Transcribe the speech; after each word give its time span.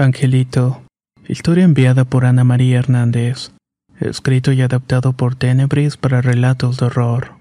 Angelito. 0.00 0.82
Historia 1.28 1.64
enviada 1.64 2.04
por 2.04 2.24
Ana 2.24 2.42
María 2.42 2.78
Hernández. 2.78 3.52
Escrito 4.00 4.50
y 4.52 4.62
adaptado 4.62 5.12
por 5.12 5.34
Tenebris 5.34 5.98
para 5.98 6.22
relatos 6.22 6.78
de 6.78 6.86
horror. 6.86 7.36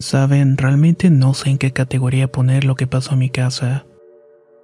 Saben, 0.00 0.56
realmente 0.56 1.10
no 1.10 1.34
sé 1.34 1.50
en 1.50 1.58
qué 1.58 1.72
categoría 1.72 2.32
poner 2.32 2.64
lo 2.64 2.74
que 2.74 2.86
pasó 2.86 3.12
en 3.12 3.18
mi 3.18 3.30
casa. 3.30 3.84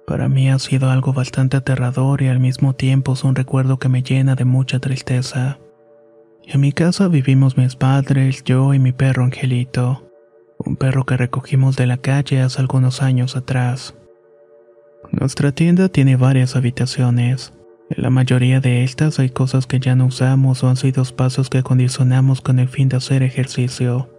Para 0.07 0.29
mí 0.29 0.49
ha 0.49 0.57
sido 0.57 0.89
algo 0.89 1.13
bastante 1.13 1.57
aterrador 1.57 2.23
y 2.23 2.27
al 2.27 2.39
mismo 2.39 2.73
tiempo 2.73 3.13
es 3.13 3.23
un 3.23 3.35
recuerdo 3.35 3.77
que 3.77 3.89
me 3.89 4.01
llena 4.01 4.35
de 4.35 4.45
mucha 4.45 4.79
tristeza. 4.79 5.59
En 6.43 6.61
mi 6.61 6.71
casa 6.71 7.07
vivimos 7.07 7.57
mis 7.57 7.75
padres, 7.75 8.43
yo 8.43 8.73
y 8.73 8.79
mi 8.79 8.93
perro 8.93 9.23
Angelito, 9.23 10.09
un 10.57 10.75
perro 10.75 11.05
que 11.05 11.17
recogimos 11.17 11.75
de 11.75 11.85
la 11.85 11.97
calle 11.97 12.41
hace 12.41 12.61
algunos 12.61 13.01
años 13.01 13.35
atrás. 13.35 13.95
Nuestra 15.11 15.51
tienda 15.51 15.89
tiene 15.89 16.15
varias 16.15 16.55
habitaciones. 16.55 17.53
En 17.89 18.03
la 18.03 18.09
mayoría 18.09 18.59
de 18.59 18.83
estas 18.83 19.19
hay 19.19 19.29
cosas 19.29 19.67
que 19.67 19.79
ya 19.79 19.95
no 19.95 20.07
usamos 20.07 20.63
o 20.63 20.69
han 20.69 20.75
sido 20.75 21.03
espacios 21.03 21.49
que 21.49 21.59
acondicionamos 21.59 22.41
con 22.41 22.59
el 22.59 22.67
fin 22.67 22.89
de 22.89 22.97
hacer 22.97 23.21
ejercicio. 23.21 24.09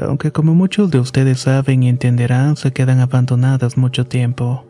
Aunque 0.00 0.32
como 0.32 0.54
muchos 0.54 0.90
de 0.90 0.98
ustedes 1.00 1.40
saben 1.40 1.82
y 1.82 1.88
entenderán, 1.88 2.56
se 2.56 2.72
quedan 2.72 3.00
abandonadas 3.00 3.76
mucho 3.76 4.06
tiempo. 4.06 4.64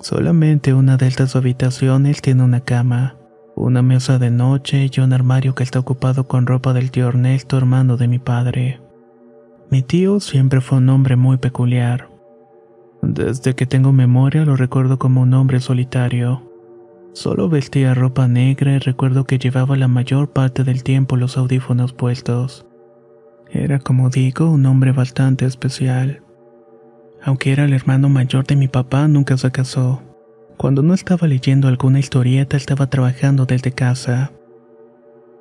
Solamente 0.00 0.74
una 0.74 0.96
de 0.96 1.06
estas 1.06 1.36
habitaciones 1.36 2.20
tiene 2.20 2.42
una 2.42 2.60
cama, 2.60 3.16
una 3.56 3.82
mesa 3.82 4.18
de 4.18 4.30
noche 4.30 4.90
y 4.92 5.00
un 5.00 5.12
armario 5.12 5.54
que 5.54 5.62
está 5.62 5.78
ocupado 5.78 6.26
con 6.26 6.46
ropa 6.46 6.72
del 6.72 6.90
tío 6.90 7.08
Ernesto, 7.08 7.56
hermano 7.56 7.96
de 7.96 8.08
mi 8.08 8.18
padre. 8.18 8.80
Mi 9.70 9.82
tío 9.82 10.20
siempre 10.20 10.60
fue 10.60 10.78
un 10.78 10.88
hombre 10.88 11.16
muy 11.16 11.36
peculiar. 11.36 12.13
Desde 13.06 13.54
que 13.54 13.66
tengo 13.66 13.92
memoria 13.92 14.44
lo 14.44 14.56
recuerdo 14.56 14.98
como 14.98 15.20
un 15.20 15.34
hombre 15.34 15.60
solitario. 15.60 16.50
Solo 17.12 17.48
vestía 17.48 17.92
ropa 17.92 18.28
negra 18.28 18.72
y 18.72 18.78
recuerdo 18.78 19.24
que 19.24 19.38
llevaba 19.38 19.76
la 19.76 19.88
mayor 19.88 20.30
parte 20.32 20.64
del 20.64 20.82
tiempo 20.82 21.16
los 21.16 21.36
audífonos 21.36 21.92
puestos. 21.92 22.66
Era, 23.50 23.78
como 23.78 24.08
digo, 24.08 24.50
un 24.50 24.64
hombre 24.66 24.92
bastante 24.92 25.44
especial. 25.44 26.22
Aunque 27.22 27.52
era 27.52 27.64
el 27.64 27.74
hermano 27.74 28.08
mayor 28.08 28.46
de 28.46 28.56
mi 28.56 28.68
papá, 28.68 29.06
nunca 29.06 29.36
se 29.36 29.50
casó. 29.50 30.02
Cuando 30.56 30.82
no 30.82 30.94
estaba 30.94 31.26
leyendo 31.28 31.68
alguna 31.68 31.98
historieta, 31.98 32.56
estaba 32.56 32.88
trabajando 32.88 33.44
desde 33.44 33.72
casa. 33.72 34.32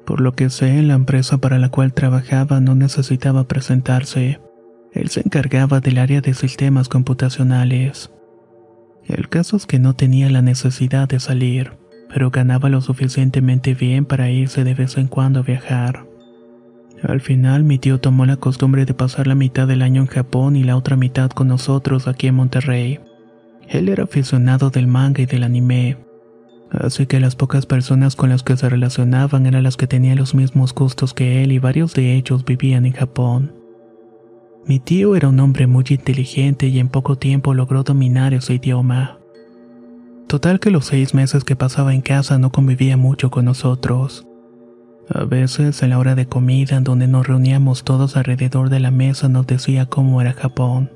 Por 0.05 0.19
lo 0.19 0.33
que 0.33 0.49
sé, 0.49 0.81
la 0.83 0.95
empresa 0.95 1.37
para 1.37 1.59
la 1.59 1.69
cual 1.69 1.93
trabajaba 1.93 2.59
no 2.59 2.75
necesitaba 2.75 3.45
presentarse. 3.45 4.39
Él 4.93 5.09
se 5.09 5.21
encargaba 5.21 5.79
del 5.79 5.97
área 5.97 6.21
de 6.21 6.33
sistemas 6.33 6.87
computacionales. 6.87 8.11
El 9.05 9.27
caso 9.27 9.57
es 9.57 9.65
que 9.65 9.79
no 9.79 9.95
tenía 9.95 10.29
la 10.29 10.41
necesidad 10.41 11.09
de 11.09 11.19
salir, 11.19 11.73
pero 12.09 12.29
ganaba 12.29 12.69
lo 12.69 12.79
suficientemente 12.79 13.73
bien 13.73 14.05
para 14.05 14.29
irse 14.29 14.63
de 14.63 14.75
vez 14.75 14.97
en 14.97 15.07
cuando 15.07 15.39
a 15.39 15.43
viajar. 15.43 16.05
Al 17.01 17.19
final 17.19 17.63
mi 17.63 17.79
tío 17.79 17.99
tomó 17.99 18.25
la 18.25 18.37
costumbre 18.37 18.85
de 18.85 18.93
pasar 18.93 19.27
la 19.27 19.35
mitad 19.35 19.67
del 19.67 19.81
año 19.81 20.01
en 20.01 20.07
Japón 20.07 20.55
y 20.55 20.63
la 20.63 20.77
otra 20.77 20.95
mitad 20.95 21.31
con 21.31 21.49
nosotros 21.49 22.07
aquí 22.07 22.27
en 22.27 22.35
Monterrey. 22.35 22.99
Él 23.67 23.89
era 23.89 24.03
aficionado 24.03 24.69
del 24.69 24.87
manga 24.87 25.21
y 25.21 25.25
del 25.25 25.43
anime, 25.43 25.97
así 26.69 27.05
que 27.05 27.19
las 27.19 27.35
pocas 27.35 27.65
personas 27.65 28.15
con 28.15 28.29
las 28.29 28.43
que 28.43 28.55
se 28.55 28.69
relacionaban 28.69 29.47
eran 29.47 29.63
las 29.63 29.75
que 29.75 29.87
tenían 29.87 30.17
los 30.17 30.35
mismos 30.35 30.73
gustos 30.73 31.13
que 31.13 31.43
él 31.43 31.51
y 31.51 31.59
varios 31.59 31.93
de 31.93 32.15
ellos 32.15 32.45
vivían 32.45 32.85
en 32.85 32.93
Japón. 32.93 33.62
Mi 34.65 34.79
tío 34.79 35.15
era 35.17 35.27
un 35.27 35.39
hombre 35.41 35.67
muy 35.67 35.83
inteligente 35.89 36.67
y 36.67 36.79
en 36.79 36.87
poco 36.87 37.17
tiempo 37.17 37.53
logró 37.53 37.83
dominar 37.83 38.33
ese 38.33 38.53
idioma. 38.53 39.19
Total 40.27 40.61
que 40.61 40.71
los 40.71 40.85
seis 40.85 41.13
meses 41.13 41.43
que 41.43 41.57
pasaba 41.57 41.93
en 41.93 42.01
casa 42.01 42.37
no 42.37 42.51
convivía 42.51 42.95
mucho 42.95 43.29
con 43.29 43.45
nosotros. 43.45 44.25
A 45.09 45.25
veces, 45.25 45.83
en 45.83 45.89
la 45.89 45.99
hora 45.99 46.15
de 46.15 46.27
comida, 46.27 46.77
en 46.77 46.85
donde 46.85 47.07
nos 47.07 47.27
reuníamos 47.27 47.83
todos 47.83 48.15
alrededor 48.15 48.69
de 48.69 48.79
la 48.79 48.89
mesa, 48.89 49.27
nos 49.27 49.45
decía 49.45 49.85
cómo 49.85 50.21
era 50.21 50.31
Japón. 50.31 50.91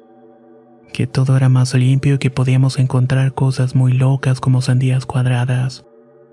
Que 0.93 1.05
todo 1.05 1.35
era 1.35 1.49
más 1.49 1.73
limpio 1.73 2.15
y 2.15 2.17
que 2.19 2.31
podíamos 2.31 2.79
encontrar 2.79 3.33
cosas 3.33 3.75
muy 3.75 3.91
locas 3.91 4.39
como 4.39 4.61
sandías 4.61 5.05
cuadradas. 5.05 5.85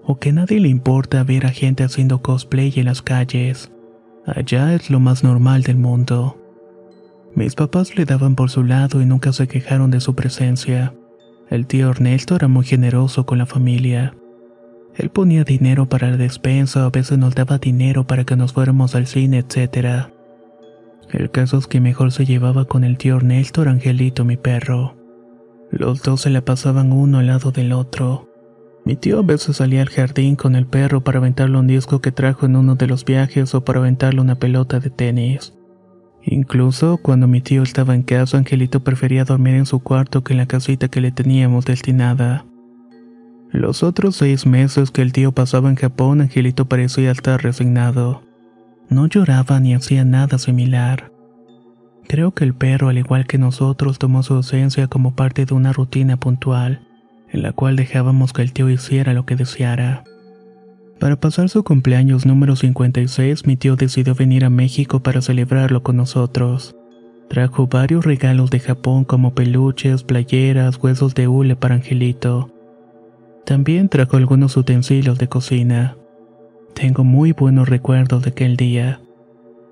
O 0.05 0.21
que 0.21 0.33
nadie 0.33 0.61
le 0.61 0.69
importa 0.69 1.25
ver 1.25 1.47
a 1.47 1.51
gente 1.51 1.83
haciendo 1.83 2.23
cosplay 2.23 2.73
en 2.77 2.85
las 2.85 3.03
calles. 3.03 3.73
Allá 4.25 4.73
es 4.73 4.89
lo 4.89 5.01
más 5.01 5.25
normal 5.25 5.65
del 5.65 5.79
mundo. 5.79 6.39
Mis 7.35 7.57
papás 7.57 7.97
le 7.97 8.05
daban 8.05 8.37
por 8.37 8.51
su 8.51 8.63
lado 8.63 9.03
y 9.03 9.07
nunca 9.07 9.33
se 9.33 9.49
quejaron 9.49 9.91
de 9.91 10.01
su 10.01 10.15
presencia. 10.15 10.95
El 11.51 11.67
tío 11.67 11.91
Ernesto 11.91 12.37
era 12.37 12.47
muy 12.47 12.65
generoso 12.65 13.27
con 13.27 13.39
la 13.39 13.47
familia. 13.47 14.15
Él 14.97 15.11
ponía 15.11 15.43
dinero 15.43 15.89
para 15.89 16.11
la 16.11 16.17
despensa, 16.17 16.85
a 16.85 16.91
veces 16.91 17.19
nos 17.19 17.35
daba 17.35 17.59
dinero 17.59 18.07
para 18.07 18.25
que 18.25 18.37
nos 18.37 18.53
fuéramos 18.53 18.95
al 18.95 19.09
cine, 19.09 19.39
etc. 19.39 20.11
El 21.11 21.31
caso 21.33 21.59
es 21.59 21.67
que 21.67 21.81
mejor 21.81 22.13
se 22.13 22.25
llevaba 22.25 22.67
con 22.67 22.85
el 22.85 22.99
tío 22.99 23.17
Ernesto 23.17 23.63
Angelito, 23.63 24.25
mi 24.25 24.37
perro. 24.37 24.97
Los 25.71 26.03
dos 26.03 26.21
se 26.21 26.31
la 26.31 26.45
pasaban 26.45 26.93
uno 26.93 27.19
al 27.19 27.27
lado 27.27 27.51
del 27.51 27.73
otro. 27.73 28.29
Mi 28.85 28.95
tío 28.95 29.19
a 29.19 29.23
veces 29.23 29.57
salía 29.57 29.83
al 29.83 29.89
jardín 29.89 30.37
con 30.37 30.55
el 30.55 30.67
perro 30.67 31.03
para 31.03 31.19
aventarle 31.19 31.59
un 31.59 31.67
disco 31.67 32.01
que 32.01 32.13
trajo 32.13 32.47
en 32.47 32.55
uno 32.55 32.77
de 32.77 32.87
los 32.87 33.05
viajes 33.05 33.55
o 33.55 33.65
para 33.65 33.81
aventarle 33.81 34.21
una 34.21 34.37
pelota 34.37 34.79
de 34.79 34.91
tenis. 34.91 35.53
Incluso 36.27 36.97
cuando 36.97 37.29
mi 37.29 37.41
tío 37.41 37.63
estaba 37.63 37.95
en 37.95 38.03
casa, 38.03 38.39
Angelito 38.39 38.83
prefería 38.83 39.25
dormir 39.25 39.55
en 39.55 39.67
su 39.67 39.81
cuarto 39.81 40.25
que 40.25 40.33
en 40.33 40.39
la 40.39 40.47
casita 40.47 40.89
que 40.89 41.01
le 41.01 41.13
teníamos 41.13 41.67
destinada. 41.67 42.47
Los 43.51 43.83
otros 43.83 44.17
seis 44.17 44.47
meses 44.47 44.91
que 44.91 45.03
el 45.03 45.13
tío 45.13 45.33
pasaba 45.33 45.69
en 45.69 45.77
Japón, 45.77 46.23
Angelito 46.23 46.65
parecía 46.65 47.11
estar 47.11 47.43
resignado. 47.43 48.23
No 48.89 49.07
lloraba 49.07 49.61
ni 49.61 49.75
hacía 49.75 50.05
nada 50.05 50.39
similar. 50.39 51.13
Creo 52.09 52.33
que 52.33 52.45
el 52.45 52.55
perro, 52.55 52.89
al 52.89 52.99
igual 52.99 53.27
que 53.27 53.39
nosotros, 53.39 53.99
tomó 53.99 54.23
su 54.23 54.35
ausencia 54.35 54.89
como 54.89 55.15
parte 55.15 55.45
de 55.45 55.55
una 55.55 55.73
rutina 55.73 56.17
puntual, 56.17 56.87
en 57.31 57.43
la 57.43 57.53
cual 57.53 57.77
dejábamos 57.77 58.33
que 58.33 58.43
el 58.43 58.53
tío 58.53 58.71
hiciera 58.71 59.15
lo 59.15 59.27
que 59.27 59.37
deseara. 59.37 60.05
Para 61.05 61.17
pasar 61.17 61.51
su 61.51 61.65
cumpleaños 61.65 62.25
número 62.25 62.57
56, 62.57 63.47
mi 63.47 63.59
tío 63.59 63.77
decidió 63.77 64.15
venir 64.15 64.43
a 64.47 64.49
México 64.49 65.01
para 65.01 65.21
celebrarlo 65.21 65.83
con 65.83 65.99
nosotros. 65.99 66.75
Trajo 67.29 67.67
varios 67.67 68.07
regalos 68.07 68.49
de 68.49 68.59
Japón 68.59 69.05
como 69.05 69.35
peluches, 69.35 70.03
playeras, 70.03 70.83
huesos 70.83 71.15
de 71.15 71.29
hule 71.29 71.57
para 71.57 71.75
Angelito. 71.75 72.51
También 73.45 73.91
trajo 73.91 74.17
algunos 74.17 74.57
utensilios 74.57 75.19
de 75.19 75.29
cocina. 75.29 75.99
Tengo 76.73 77.05
muy 77.05 77.33
buenos 77.33 77.69
recuerdos 77.69 78.23
de 78.23 78.31
aquel 78.31 78.57
día. 78.57 79.03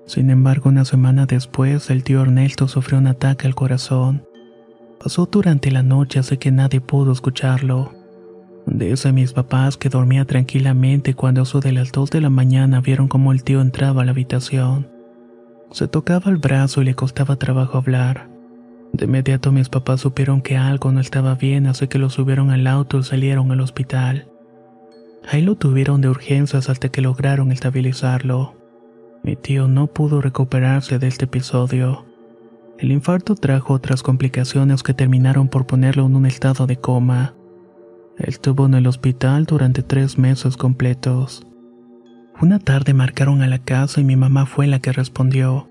Sin 0.05 0.29
embargo, 0.29 0.69
una 0.69 0.85
semana 0.85 1.25
después, 1.25 1.89
el 1.89 2.03
tío 2.03 2.21
Ernesto 2.21 2.67
sufrió 2.67 2.99
un 2.99 3.07
ataque 3.07 3.47
al 3.47 3.55
corazón. 3.55 4.23
Pasó 5.03 5.25
durante 5.25 5.71
la 5.71 5.81
noche, 5.81 6.19
así 6.19 6.37
que 6.37 6.51
nadie 6.51 6.79
pudo 6.79 7.11
escucharlo. 7.11 8.02
De 8.65 8.91
ese 8.91 9.11
mis 9.11 9.33
papás 9.33 9.77
que 9.77 9.89
dormía 9.89 10.25
tranquilamente 10.25 11.13
cuando 11.13 11.41
a 11.41 11.43
eso 11.43 11.59
de 11.59 11.73
las 11.73 11.91
dos 11.91 12.09
de 12.11 12.21
la 12.21 12.29
mañana 12.29 12.81
vieron 12.81 13.07
cómo 13.07 13.31
el 13.31 13.43
tío 13.43 13.61
entraba 13.61 14.01
a 14.01 14.05
la 14.05 14.11
habitación. 14.11 14.89
Se 15.71 15.87
tocaba 15.87 16.31
el 16.31 16.37
brazo 16.37 16.81
y 16.81 16.85
le 16.85 16.95
costaba 16.95 17.35
trabajo 17.35 17.77
hablar. 17.77 18.29
De 18.93 19.05
inmediato 19.05 19.51
mis 19.51 19.69
papás 19.69 20.01
supieron 20.01 20.41
que 20.41 20.55
algo 20.55 20.91
no 20.91 20.99
estaba 20.99 21.35
bien, 21.35 21.65
así 21.67 21.87
que 21.87 21.97
lo 21.97 22.09
subieron 22.09 22.51
al 22.51 22.67
auto 22.67 22.99
y 22.99 23.03
salieron 23.03 23.51
al 23.51 23.59
hospital. 23.59 24.27
Ahí 25.29 25.41
lo 25.41 25.55
tuvieron 25.55 26.01
de 26.01 26.09
urgencias 26.09 26.69
hasta 26.69 26.89
que 26.89 27.01
lograron 27.01 27.51
estabilizarlo. 27.51 28.55
Mi 29.23 29.35
tío 29.35 29.67
no 29.67 29.87
pudo 29.87 30.21
recuperarse 30.21 30.99
de 30.99 31.07
este 31.07 31.25
episodio. 31.25 32.05
El 32.77 32.91
infarto 32.91 33.35
trajo 33.35 33.73
otras 33.73 34.03
complicaciones 34.03 34.83
que 34.83 34.93
terminaron 34.93 35.47
por 35.47 35.65
ponerlo 35.65 36.05
en 36.05 36.15
un 36.15 36.25
estado 36.25 36.67
de 36.67 36.77
coma. 36.77 37.33
Estuvo 38.17 38.67
en 38.67 38.75
el 38.75 38.85
hospital 38.85 39.45
durante 39.45 39.81
tres 39.81 40.19
meses 40.19 40.55
completos. 40.55 41.47
Una 42.39 42.59
tarde 42.59 42.93
marcaron 42.93 43.41
a 43.41 43.47
la 43.47 43.57
casa 43.59 44.01
y 44.01 44.03
mi 44.03 44.15
mamá 44.15 44.45
fue 44.45 44.67
la 44.67 44.79
que 44.79 44.91
respondió. 44.91 45.69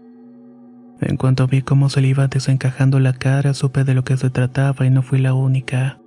En 1.00 1.16
cuanto 1.16 1.46
vi 1.46 1.62
cómo 1.62 1.88
se 1.88 2.00
le 2.00 2.08
iba 2.08 2.26
desencajando 2.28 2.98
la 2.98 3.12
cara, 3.12 3.54
supe 3.54 3.84
de 3.84 3.94
lo 3.94 4.04
que 4.04 4.16
se 4.16 4.30
trataba 4.30 4.86
y 4.86 4.90
no 4.90 5.02
fui 5.02 5.20
la 5.20 5.34
única. 5.34 6.00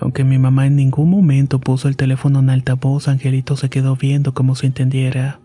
Aunque 0.00 0.24
mi 0.24 0.38
mamá 0.38 0.66
en 0.66 0.76
ningún 0.76 1.10
momento 1.10 1.60
puso 1.60 1.88
el 1.88 1.96
teléfono 1.96 2.40
en 2.40 2.50
altavoz, 2.50 3.08
Angelito 3.08 3.56
se 3.56 3.70
quedó 3.70 3.96
viendo 3.96 4.34
como 4.34 4.54
si 4.54 4.66
entendiera. 4.66 5.40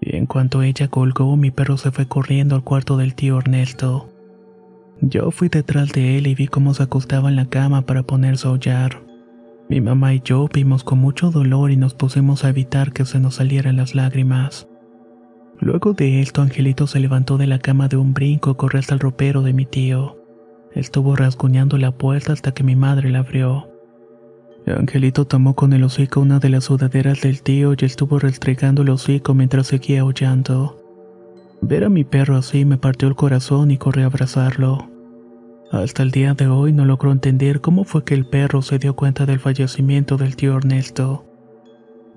Y 0.00 0.16
en 0.16 0.26
cuanto 0.26 0.62
ella 0.62 0.88
colgó, 0.88 1.36
mi 1.36 1.50
perro 1.50 1.76
se 1.76 1.90
fue 1.90 2.06
corriendo 2.06 2.56
al 2.56 2.64
cuarto 2.64 2.96
del 2.96 3.14
tío 3.14 3.38
Ernesto. 3.38 4.10
Yo 5.00 5.30
fui 5.30 5.48
detrás 5.48 5.92
de 5.92 6.18
él 6.18 6.26
y 6.26 6.34
vi 6.34 6.46
cómo 6.46 6.72
se 6.72 6.82
acostaba 6.82 7.28
en 7.28 7.36
la 7.36 7.46
cama 7.46 7.82
para 7.82 8.02
ponerse 8.02 8.46
a 8.46 8.50
aullar. 8.50 9.03
Mi 9.68 9.80
mamá 9.80 10.14
y 10.14 10.20
yo 10.22 10.46
vimos 10.52 10.84
con 10.84 10.98
mucho 10.98 11.30
dolor 11.30 11.70
y 11.70 11.76
nos 11.76 11.94
pusimos 11.94 12.44
a 12.44 12.50
evitar 12.50 12.92
que 12.92 13.04
se 13.04 13.18
nos 13.18 13.36
salieran 13.36 13.76
las 13.76 13.94
lágrimas. 13.94 14.68
Luego 15.58 15.94
de 15.94 16.20
esto, 16.20 16.42
Angelito 16.42 16.86
se 16.86 17.00
levantó 17.00 17.38
de 17.38 17.46
la 17.46 17.58
cama 17.58 17.88
de 17.88 17.96
un 17.96 18.12
brinco 18.12 18.50
y 18.50 18.54
corrió 18.56 18.80
hasta 18.80 18.94
el 18.94 19.00
ropero 19.00 19.42
de 19.42 19.52
mi 19.52 19.64
tío. 19.64 20.18
Estuvo 20.72 21.16
rasguñando 21.16 21.78
la 21.78 21.92
puerta 21.92 22.32
hasta 22.32 22.52
que 22.52 22.64
mi 22.64 22.76
madre 22.76 23.10
la 23.10 23.20
abrió. 23.20 23.68
Angelito 24.66 25.26
tomó 25.26 25.54
con 25.54 25.72
el 25.72 25.84
hocico 25.84 26.20
una 26.20 26.38
de 26.38 26.48
las 26.48 26.64
sudaderas 26.64 27.20
del 27.20 27.42
tío 27.42 27.74
y 27.78 27.84
estuvo 27.84 28.18
restregando 28.18 28.82
el 28.82 28.90
hocico 28.90 29.34
mientras 29.34 29.68
seguía 29.68 30.00
aullando. 30.00 30.80
Ver 31.60 31.84
a 31.84 31.88
mi 31.88 32.04
perro 32.04 32.36
así 32.36 32.64
me 32.64 32.76
partió 32.76 33.08
el 33.08 33.14
corazón 33.14 33.70
y 33.70 33.78
corrí 33.78 34.02
a 34.02 34.06
abrazarlo. 34.06 34.93
Hasta 35.74 36.04
el 36.04 36.12
día 36.12 36.34
de 36.34 36.46
hoy 36.46 36.72
no 36.72 36.84
logró 36.84 37.10
entender 37.10 37.60
cómo 37.60 37.82
fue 37.82 38.04
que 38.04 38.14
el 38.14 38.26
perro 38.26 38.62
se 38.62 38.78
dio 38.78 38.94
cuenta 38.94 39.26
del 39.26 39.40
fallecimiento 39.40 40.16
del 40.16 40.36
tío 40.36 40.56
Ernesto. 40.56 41.24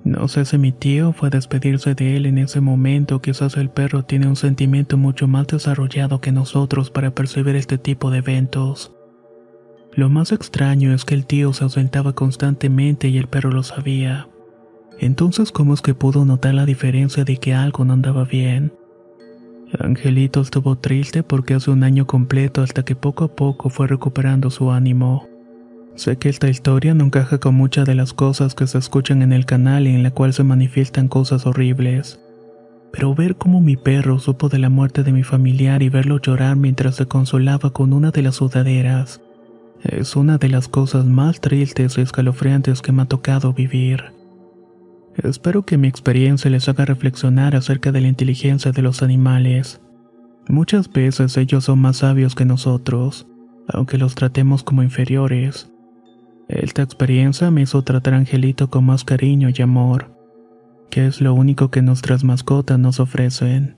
No 0.03 0.27
sé 0.27 0.45
si 0.45 0.59
mi 0.59 0.71
tío 0.71 1.11
fue 1.11 1.29
a 1.29 1.31
despedirse 1.31 1.95
de 1.95 2.17
él 2.17 2.27
en 2.27 2.37
ese 2.37 2.61
momento, 2.61 3.19
quizás 3.19 3.57
el 3.57 3.71
perro 3.71 4.03
tiene 4.03 4.27
un 4.27 4.35
sentimiento 4.35 4.95
mucho 4.95 5.27
más 5.27 5.47
desarrollado 5.47 6.21
que 6.21 6.31
nosotros 6.31 6.91
para 6.91 7.15
percibir 7.15 7.55
este 7.55 7.79
tipo 7.79 8.11
de 8.11 8.19
eventos. 8.19 8.93
Lo 9.91 10.07
más 10.07 10.31
extraño 10.31 10.93
es 10.93 11.03
que 11.03 11.15
el 11.15 11.25
tío 11.25 11.51
se 11.51 11.63
ausentaba 11.63 12.13
constantemente 12.13 13.07
y 13.07 13.17
el 13.17 13.25
perro 13.25 13.49
lo 13.49 13.63
sabía. 13.63 14.29
Entonces, 14.99 15.51
¿cómo 15.51 15.73
es 15.73 15.81
que 15.81 15.95
pudo 15.95 16.25
notar 16.25 16.53
la 16.53 16.67
diferencia 16.67 17.23
de 17.23 17.37
que 17.37 17.55
algo 17.55 17.85
no 17.85 17.93
andaba 17.93 18.23
bien? 18.23 18.71
Angelito 19.79 20.41
estuvo 20.41 20.77
triste 20.77 21.23
porque 21.23 21.53
hace 21.53 21.71
un 21.71 21.83
año 21.83 22.07
completo 22.07 22.61
hasta 22.61 22.83
que 22.83 22.95
poco 22.95 23.25
a 23.25 23.35
poco 23.35 23.69
fue 23.69 23.87
recuperando 23.87 24.49
su 24.49 24.71
ánimo. 24.71 25.27
Sé 25.95 26.17
que 26.17 26.29
esta 26.29 26.49
historia 26.49 26.93
no 26.93 27.05
encaja 27.05 27.39
con 27.39 27.55
muchas 27.55 27.85
de 27.85 27.95
las 27.95 28.13
cosas 28.13 28.55
que 28.55 28.67
se 28.67 28.77
escuchan 28.77 29.21
en 29.21 29.33
el 29.33 29.45
canal 29.45 29.87
y 29.87 29.95
en 29.95 30.03
la 30.03 30.11
cual 30.11 30.33
se 30.33 30.43
manifiestan 30.43 31.07
cosas 31.07 31.45
horribles. 31.45 32.19
Pero 32.91 33.13
ver 33.15 33.35
cómo 33.35 33.61
mi 33.61 33.75
perro 33.75 34.19
supo 34.19 34.47
de 34.49 34.59
la 34.59 34.69
muerte 34.69 35.03
de 35.03 35.11
mi 35.11 35.23
familiar 35.23 35.81
y 35.83 35.89
verlo 35.89 36.19
llorar 36.19 36.55
mientras 36.55 36.95
se 36.95 37.07
consolaba 37.07 37.71
con 37.71 37.93
una 37.93 38.11
de 38.11 38.21
las 38.21 38.35
sudaderas 38.35 39.21
es 39.83 40.15
una 40.15 40.37
de 40.37 40.49
las 40.49 40.67
cosas 40.67 41.05
más 41.05 41.39
tristes 41.39 41.97
y 41.97 42.01
escalofriantes 42.01 42.81
que 42.81 42.91
me 42.91 43.03
ha 43.03 43.05
tocado 43.05 43.53
vivir. 43.53 44.16
Espero 45.23 45.63
que 45.63 45.77
mi 45.77 45.87
experiencia 45.87 46.51
les 46.51 46.69
haga 46.69 46.85
reflexionar 46.85 47.55
acerca 47.55 47.91
de 47.91 48.01
la 48.01 48.07
inteligencia 48.07 48.71
de 48.71 48.83
los 48.83 49.01
animales. 49.01 49.81
Muchas 50.47 50.91
veces 50.91 51.37
ellos 51.37 51.65
son 51.65 51.79
más 51.79 51.97
sabios 51.97 52.35
que 52.35 52.45
nosotros, 52.45 53.27
aunque 53.67 53.97
los 53.97 54.13
tratemos 54.13 54.63
como 54.63 54.83
inferiores. 54.83 55.71
Esta 56.47 56.83
experiencia 56.83 57.49
me 57.51 57.63
hizo 57.63 57.81
tratar 57.81 58.13
a 58.13 58.17
Angelito 58.17 58.69
con 58.69 58.85
más 58.85 59.03
cariño 59.03 59.49
y 59.53 59.61
amor, 59.61 60.15
que 60.89 61.07
es 61.07 61.19
lo 61.19 61.33
único 61.33 61.71
que 61.71 61.81
nuestras 61.81 62.23
mascotas 62.23 62.79
nos 62.79 62.99
ofrecen. 62.99 63.77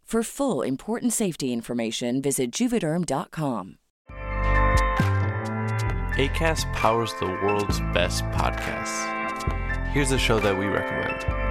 For 0.11 0.23
full 0.23 0.61
important 0.61 1.13
safety 1.13 1.53
information, 1.53 2.21
visit 2.21 2.51
juvederm.com. 2.51 3.77
ACAST 6.17 6.73
powers 6.73 7.13
the 7.21 7.27
world's 7.27 7.79
best 7.93 8.25
podcasts. 8.25 9.07
Here's 9.93 10.11
a 10.11 10.17
show 10.17 10.41
that 10.41 10.59
we 10.59 10.65
recommend. 10.65 11.50